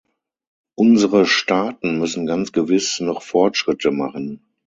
[0.73, 4.41] Unsere Staaten müssen ganz gewiss noch Fortschritte machen.